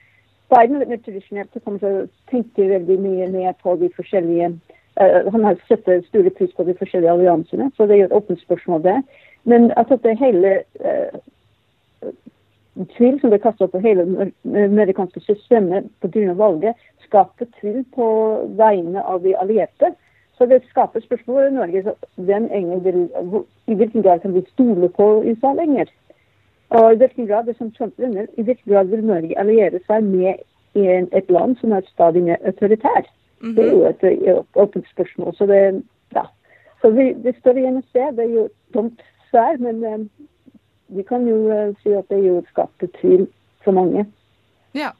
[0.54, 4.52] Biden er tradisjonelt kommer til å tenke veldig mye mer på de forskjellige
[5.00, 8.40] uh, Han har sett store pris på de forskjellige alliansene, så det er et åpent
[8.40, 9.00] spørsmål, det.
[9.44, 11.18] Men at det hele uh,
[12.96, 16.32] tvil som ble kastet på hele det amerikanske systemet pga.
[16.32, 16.74] valget,
[17.06, 18.08] skaper tvil på
[18.58, 19.94] vegne av de allierte.
[20.36, 22.48] Så det skaper spørsmål i Norge hvem
[22.84, 23.08] vil,
[23.66, 25.88] i hvilken grad kan vi stole på USA lenger.
[26.68, 30.42] Og i hvilken grad det som vinner, i hvilken grad vil Norge alliere seg med
[30.76, 33.06] et land som er stadig mer autoritært.
[33.40, 33.54] Mm -hmm.
[33.56, 35.36] Det er jo et, et åpent spørsmål.
[35.36, 35.82] Så det,
[36.14, 36.24] ja.
[36.80, 38.04] så vi, det står igjen å se.
[38.16, 39.00] Det er jo dumt
[39.30, 39.98] svær, men eh,
[40.88, 43.26] vi kan jo eh, si at det er jo skapte tvil
[43.64, 44.06] for mange.
[44.74, 44.90] Ja.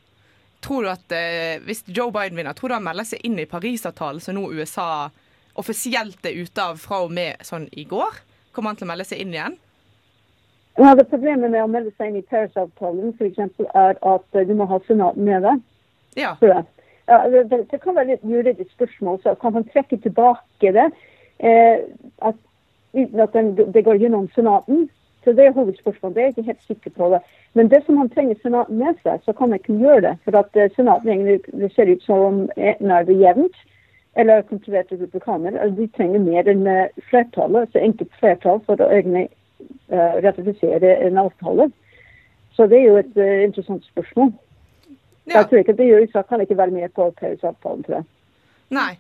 [0.63, 3.45] Tror du at eh, Hvis Joe Biden vinner, tror du han melder seg inn i
[3.45, 5.11] Parisavtalen, som nå USA
[5.55, 8.19] offisielt er ute av fra og med sånn i går?
[8.53, 9.57] Kommer han til å melde seg inn igjen?
[10.79, 14.45] Ja, det Problemet med å melde seg inn i Paris-avtalen for eksempel, er at eh,
[14.49, 15.63] du må ha senaten med deg.
[16.21, 16.35] Ja.
[17.07, 20.89] Ja, det, det, kan være et juridisk spørsmål, så kan man trekke tilbake det
[21.39, 21.87] eh,
[22.19, 22.39] at,
[22.93, 24.89] uten at den, det går gjennom senaten.
[25.25, 26.15] Så Det er hovedspørsmålet.
[26.15, 27.09] Det er jeg ikke helt sikker på.
[27.15, 27.21] det.
[27.55, 30.13] Men det som han trenger senaten med seg, så kan han ikke gjøre det.
[30.25, 33.57] For at eh, senaten egentlig, det ser ut som om enten er det jevnt
[34.17, 35.71] eller kontrollerte republikanere.
[35.77, 39.29] De trenger mer enn eh, flertallet, altså enkelt flertall for å egentlig
[40.25, 41.71] ratifisere en avtale.
[42.57, 44.33] Så det er jo et eh, interessant spørsmål.
[45.27, 48.07] Jeg tror ikke at det gjør USA kan ikke være med på Paris-avtalen, tror jeg.
[48.71, 48.93] Nei.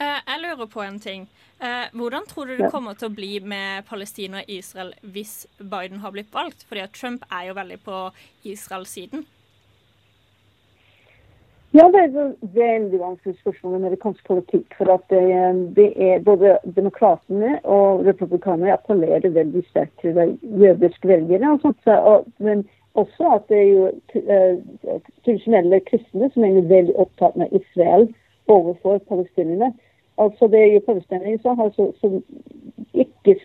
[0.00, 1.28] Eh, jeg lurer på en ting.
[1.62, 2.70] Eh, hvordan tror du det Ja.
[2.70, 6.64] kommer til å bli med Palestina og Israel hvis Biden har blitt valgt?
[6.68, 8.10] Fordi at Trump er jo veldig på
[8.44, 9.26] Israel-siden.
[11.76, 14.72] Ja, det er et veldig vanskelig spørsmål med amerikansk politikk.
[14.78, 15.20] For at det,
[15.76, 21.52] det er både demokratene og republikanerne appellerer veldig sterkt til jødiske velgere.
[21.52, 26.96] Og sånt, og, men også at det er jo uh, tradisjonelle kristne som er veldig
[26.96, 28.08] opptatt med Israel
[28.48, 29.72] overfor palestinerne.
[30.18, 32.22] Altså det er jo palestinere som har så, så
[32.94, 33.36] ikke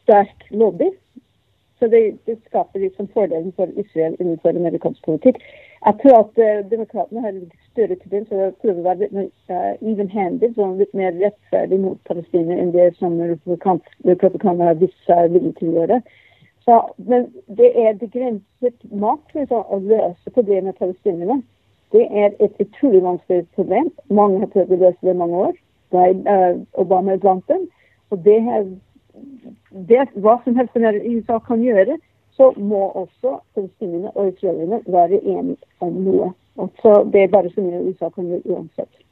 [0.00, 0.90] sterk lobby.
[1.78, 5.38] Så det, det skaper liksom fordelen for Israel innenfor amerikansk politikk.
[5.86, 7.40] Jeg tror at uh, demokratene har
[7.78, 11.78] en større tendens til å prøve å være litt mer uh, sånn litt mer rettferdig
[11.80, 16.00] mot Palestina enn det som republikanerne har vist seg villige til å gjøre.
[16.64, 21.38] Så, men det er begrenset makt liksom, å løse problemet med palestinerne.
[21.94, 23.88] Det er et utrolig vanskelig problem.
[24.12, 25.54] Mange har prøvd å løse det i mange år.
[25.94, 27.64] Uh, Obama er blant dem.
[28.12, 28.66] Og det er,
[29.88, 31.96] det, hva som helst som USA kan gjøre,
[32.38, 36.30] så må også palestinerne og israelerne være enige om noe.
[36.82, 39.02] Så Det er bare så mye USA kan gjøre uansett.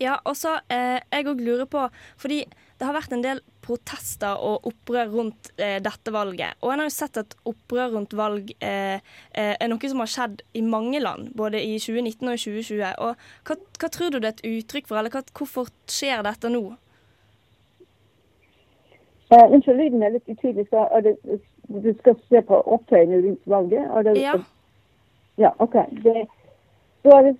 [0.00, 1.86] Ja, og så eh, jeg òg lurer på
[2.18, 2.44] Fordi
[2.78, 6.58] det har vært en del protester og opprør rundt eh, dette valget.
[6.62, 8.98] Og en har jo sett at opprør rundt valg eh,
[9.38, 12.82] eh, er noe som har skjedd i mange land, både i 2019 og i 2020.
[13.06, 13.14] Og
[13.46, 16.64] hva, hva tror du det er et uttrykk for, eller hva, hvorfor skjer dette nå?
[19.30, 20.66] Unnskyld, lyden er litt utydelig.
[20.72, 21.14] Så er det,
[21.80, 23.88] du skal se på opptøyene rundt valget?
[24.04, 24.34] Det, Ja.
[25.38, 25.74] Ja, OK.
[26.04, 26.26] Det,
[27.02, 27.36] så er det,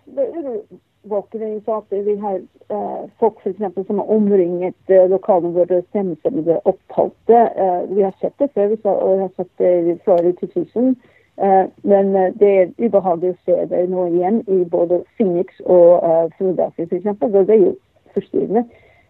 [1.57, 2.03] i saker.
[2.03, 2.35] Vi har
[2.71, 7.40] eh, folk for eksempel, som har omringet eh, lokalene hvor stemmestedene ble opptalte.
[7.62, 10.97] Eh, vi har sett det før, vi har sett det i flere tusen.
[11.37, 16.05] Eh, men uh, det er ubehagelig å se det nå igjen i både Phoenix og
[16.05, 17.07] eh, Philadelphia f.eks.
[17.23, 17.73] Det er jo
[18.12, 18.66] forstyrrende.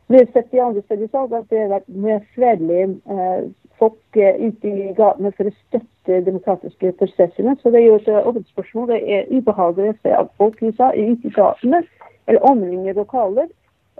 [0.06, 3.42] Vi har sett i andre steder i salg at det har vært mer fredelige eh,
[3.82, 7.56] folk eh, ute i gatene for å støtte demokratiske prosessene.
[7.60, 8.92] Så det er jo et åpent spørsmål.
[8.92, 11.82] Det er ubehagelig å se at folk i USA ute i gatene
[12.30, 13.48] eller omringer lokaler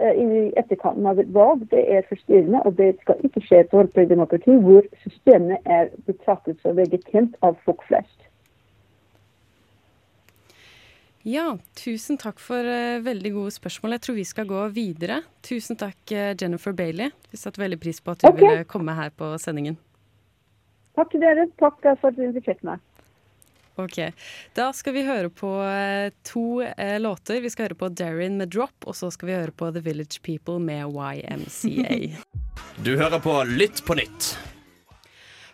[0.00, 1.64] eh, i etterkanten av et valg.
[1.74, 6.60] Det er forstyrrende, og det skal ikke skje et ordentlig demokrati hvor systemet er betraktet
[6.62, 8.21] som legitimt av folk flest.
[11.22, 13.94] Ja, tusen takk for uh, veldig gode spørsmål.
[13.94, 15.20] Jeg tror vi skal gå videre.
[15.46, 17.12] Tusen takk, uh, Jennifer Bailey.
[17.30, 18.42] Vi satte veldig pris på at du okay.
[18.42, 19.76] ville komme her på sendingen.
[20.98, 21.46] Takk til dere.
[21.62, 22.82] Takk for at du inviterte meg.
[23.80, 23.96] Ok,
[24.52, 26.60] Da skal vi høre på uh, to
[27.00, 27.38] låter.
[27.40, 30.20] Vi skal høre på Darin med 'Drop', og så skal vi høre på The Village
[30.26, 32.18] People med YMCA.
[32.82, 34.34] Du hører på Lytt på nytt.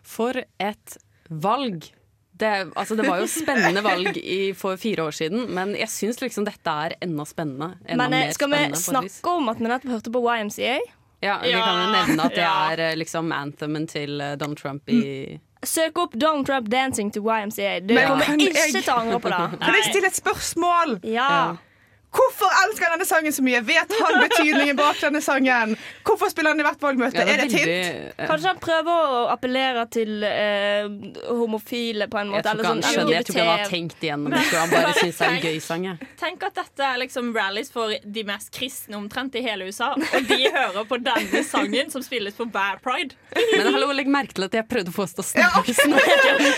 [0.03, 1.93] For et valg!
[2.39, 6.21] Det, altså, det var jo spennende valg i, for fire år siden, men jeg syns
[6.23, 7.73] liksom dette er enda spennende.
[7.85, 10.79] Enda Men eh, mer skal vi snakke om at vi nettopp hørte på YMCA?
[11.21, 14.59] Ja, Vi Ja, kan jo nevne at det er eh, liksom anthemen til eh, Donald
[14.61, 17.81] Trump i Søk opp Donald Trump dancing to YMCA.
[17.83, 19.41] Du Men kommer ikke til å angre på det.
[19.65, 21.01] Kan jeg stille et spørsmål?
[21.03, 21.57] Ja.
[22.09, 23.59] Hvorfor elsker han denne sangen så mye?
[23.69, 25.75] Vet han betydningen bak denne sangen?
[26.09, 27.21] Hvorfor spiller han i hvert valgmøte?
[27.21, 28.31] Ja, det er er det et veldig- hint?
[28.31, 30.89] Kanskje han prøver å appellere til eh,
[31.29, 32.49] homofile på en Jeg måte?
[32.49, 34.45] tror ikke han sånn skjønner, jeg tror ikke han har tenkt igjennom det.
[34.55, 35.85] Han bare syns det er en gøy sang.
[35.91, 36.09] jeg.
[36.25, 39.93] Tenk at dette er liksom rallies for de mest kristne omtrent i hele USA.
[39.93, 43.15] Og de hører på denne sangen som spilles på Bad Pride.
[43.53, 46.33] Men hallo, legg merke til at jeg prøvde å få oss til å snakke snakke
[46.33, 46.49] om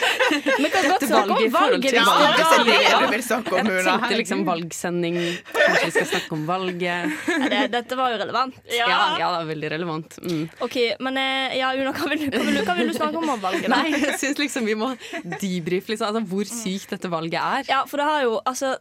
[0.71, 2.39] kan godt dette snakke om valget i forhold til hvis valget.
[2.39, 5.19] det er det du vil snakke om, Jeg tenkte liksom valgsending.
[5.53, 7.17] Kanskje vi skal snakke om valget.
[7.51, 8.59] Det, dette var jo relevant.
[8.71, 10.19] Ja, ja det var veldig relevant.
[10.25, 10.45] Mm.
[10.67, 13.41] OK, men eh, ja, Una, hva vil, hva vil, hva vil du snakke om om
[13.43, 13.69] valget?
[13.71, 13.81] da?
[13.83, 14.93] Nei, jeg syns liksom vi må
[15.41, 17.69] debrife liksom, altså, hvor sykt dette valget er.
[17.71, 18.75] Ja, for det har jo Altså,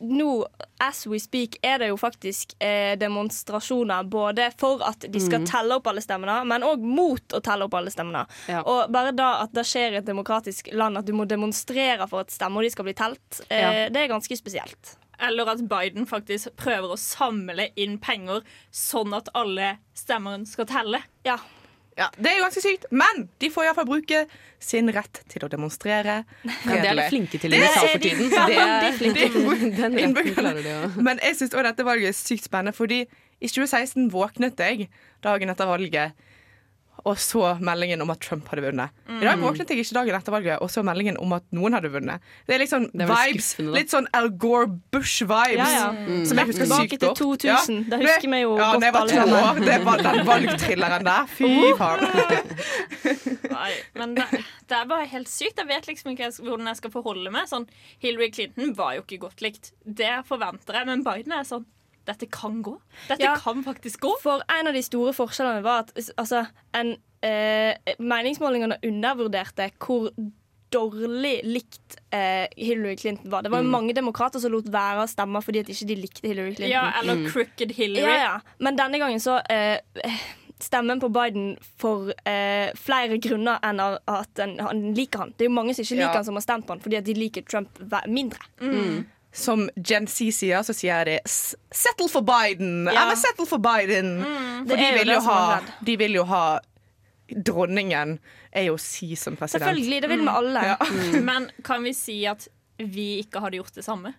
[0.00, 0.28] nå,
[0.82, 5.46] as we speak, er det jo faktisk eh, demonstrasjoner både for at de skal Mm.
[5.48, 8.24] telle opp alle stemmene, men òg mot å telle opp alle stemmene.
[8.50, 8.60] Ja.
[8.66, 12.24] Og bare da at det skjer i et demokratisk land, at du må demonstrere for
[12.26, 13.88] at stemmer de skal bli telt, eh, Ja.
[13.94, 14.96] det er ganske spesielt.
[15.20, 18.40] Eller at Biden faktisk prøver å samle inn penger
[18.72, 21.02] sånn at alle stemmene skal telle.
[21.28, 21.38] Ja.
[21.98, 24.22] Ja, Det er jo ganske sykt, men de får iallfall bruke
[24.62, 26.20] sin rett til å demonstrere.
[26.46, 28.30] Ja, det er de flinke til i Det USA for tiden.
[28.30, 29.50] Det er- flinke til.
[29.80, 33.02] Den retten klarer de Men jeg syns dette valget er sykt spennende, fordi
[33.40, 34.88] i 2016 våknet jeg
[35.24, 36.12] dagen etter valget
[37.04, 38.90] og så meldingen om at Trump hadde vunnet.
[39.08, 39.42] I dag Mm.
[39.44, 42.20] våknet jeg ikke dagen etter valget og så meldingen om at noen hadde vunnet.
[42.46, 45.56] Det er litt sånn Det vibes, skuffende, litt sånn Al Gore-Bush-vibes.
[45.56, 45.90] Ja, ja.
[45.92, 46.24] Mm.
[46.26, 47.18] Som jeg husker Tilbake sykt til godt.
[47.40, 47.88] 2000.
[47.90, 49.34] Da husker vi jo ja, godt var alle sammen.
[49.40, 49.64] år.
[49.70, 51.26] Det var den valgthrilleren der.
[51.26, 52.00] Fy faen.
[53.50, 54.26] Nei, men det,
[54.70, 55.58] det er bare helt sykt.
[55.60, 57.48] Jeg vet liksom ikke hvordan jeg skal forholde meg.
[57.50, 57.66] Sånn,
[58.02, 59.72] Hillary Clinton var jo ikke godt likt.
[59.84, 61.66] Det forventer jeg, men Biden er sånn
[62.10, 62.74] Dette kan gå.
[63.08, 63.36] Dette Ja.
[63.40, 64.12] kan faktisk gå.
[64.22, 66.44] For en av de store forskjellene var at altså,
[66.74, 70.10] en, eh, meningsmålingene undervurderte hvor
[70.70, 73.42] dårlig likt eh, Hillary Clinton var.
[73.42, 73.70] Det var jo Mm.
[73.72, 76.70] mange demokrater som lot være å stemme fordi at ikke de likte Hillary Clinton.
[76.70, 77.26] Ja, eller Mm.
[77.32, 78.02] crooked Hillary.
[78.06, 78.40] Ja, ja.
[78.60, 79.78] Men denne gangen så eh,
[80.62, 85.30] Stemmen på Biden for eh, flere grunner enn at han liker han.
[85.38, 86.12] Det er jo mange som ikke liker Ja.
[86.12, 88.38] han som har stemt på han fordi at de liker Trump mindre.
[88.60, 89.06] mindre.
[89.32, 92.90] Som Gen Z sier, så sier de "S- 'settle for Biden'.
[92.92, 93.04] Ja.
[93.06, 94.18] I'm a settle for Biden.
[94.24, 96.58] Mm, For de jo vil jo, ha, de vil jo ha
[97.30, 98.18] Dronningen
[98.52, 99.68] er jo si som president.
[99.70, 100.64] Selvfølgelig, det vil vi alle.
[100.72, 100.76] Ja.
[101.30, 104.14] Men kan vi si at vi ikke hadde gjort det samme?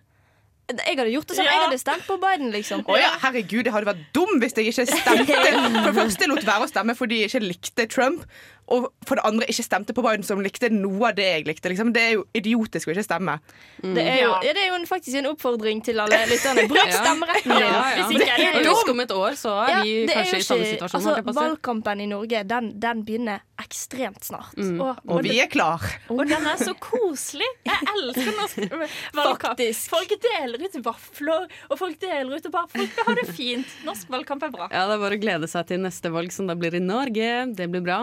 [0.72, 1.44] Jeg hadde gjort det sånn.
[1.44, 1.52] Ja.
[1.52, 2.84] Jeg hadde stemt på Biden, liksom.
[2.88, 5.40] Oh, ja, herregud, jeg hadde vært dum hvis jeg ikke stemte.
[5.82, 8.24] For det første lot være å stemme fordi jeg ikke likte Trump.
[8.72, 11.72] Og for det andre ikke stemte på Biden som likte noe av det jeg likte.
[11.72, 11.90] Liksom.
[11.92, 13.38] Det er jo idiotisk å ikke stemme.
[13.82, 16.66] Det er jo, ja, det er jo en, faktisk en oppfordring til alle lytterne.
[16.70, 17.64] Bruk stemmeretten din!
[17.66, 18.06] Ja, ja.
[18.08, 20.68] Hvis ikke det Husk om et år, så er vi kanskje er kanskje i samme
[20.70, 21.08] situasjon.
[21.12, 24.56] Altså, valgkampen i Norge, den, den begynner ekstremt snart.
[24.56, 24.80] Mm.
[24.82, 25.82] Og, Og vi er klar.
[26.10, 27.46] og den er så koselig.
[27.68, 28.62] Jeg elsker norsk
[29.18, 29.52] valgkamp.
[29.52, 29.90] Faktisk.
[29.92, 33.74] Folk deler ut vafler, og folk deler ut og bare Folk vil ha det fint.
[33.86, 34.68] Norsk valgkamp er bra.
[34.72, 37.30] Ja, Det er bare å glede seg til neste valg, som da blir i Norge.
[37.58, 38.00] Det blir bra.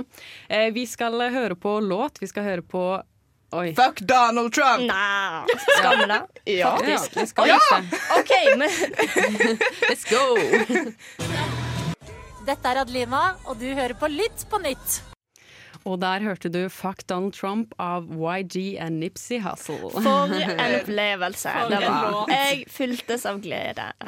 [0.50, 2.18] Eh, vi skal høre på låt.
[2.22, 2.84] Vi skal høre på
[3.52, 3.72] Oi.
[3.74, 4.84] Fuck Donald Trump!
[4.86, 5.46] Nei,
[5.78, 6.20] skal vi det?
[6.60, 6.76] Ja.
[6.78, 7.16] Faktisk.
[7.16, 7.58] Ja, vi skal Ja!
[7.72, 7.98] det.
[8.20, 8.70] OK, men
[9.90, 10.38] Let's go!
[12.46, 15.00] Dette er Adelina, og du hører på Lytt på nytt.
[15.88, 19.90] Og der hørte du Fuck Donald Trump av YG and Nipsey Hussle.
[19.94, 22.18] for en opplevelse For det var.
[22.34, 23.88] Jeg fyltes av glede.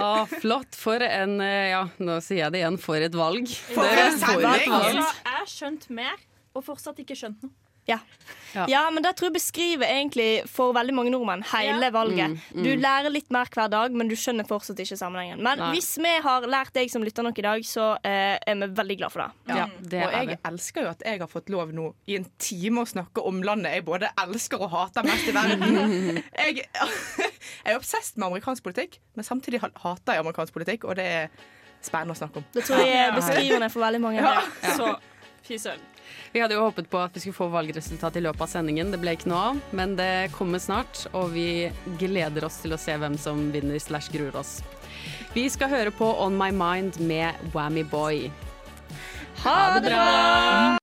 [0.00, 0.74] Ah, flott.
[0.78, 2.78] For en eh, Ja, nå sier jeg det igjen.
[2.82, 3.48] For et valg.
[3.74, 4.68] For Det- for et valg.
[4.68, 6.16] Altså, jeg har skjønt mer,
[6.54, 7.52] og fortsatt ikke skjønt noe.
[7.88, 7.98] Ja.
[8.54, 8.64] Ja.
[8.68, 11.92] ja, men det tror jeg beskriver egentlig for veldig mange nordmenn hele Ja.
[11.92, 12.30] valget.
[12.32, 12.64] Mm, mm.
[12.64, 15.42] Du lærer litt mer hver dag, men du skjønner fortsatt ikke sammenhengen.
[15.44, 15.72] Men Nei.
[15.74, 18.96] hvis vi har lært deg som lytter nok i dag, så eh, er vi veldig
[19.02, 19.56] glad for det.
[19.56, 22.26] Ja, det og er jeg elsker jo at jeg har fått lov nå i en
[22.38, 26.22] time å snakke om landet jeg både elsker og hater mest i verden.
[26.38, 26.64] Jeg,
[27.64, 31.28] jeg er obsesst med amerikansk politikk, men samtidig hater jeg amerikansk politikk, og det er
[31.84, 32.46] spennende å snakke om.
[32.54, 34.22] Det tror jeg er beskrivende for veldig mange.
[34.24, 34.74] Ja.
[34.78, 34.94] Så
[35.46, 35.82] fy søren.
[36.32, 38.92] Vi hadde jo håpet på at vi skulle få valgresultat i løpet av sendingen.
[38.92, 41.68] Det ble ikke noe av, men det kommer snart, og vi
[42.00, 44.58] gleder oss til å se hvem som vinner slash gruer oss.
[45.34, 48.28] Vi skal høre på On My Mind med Whammy Boy.
[49.44, 50.77] Ha det bra!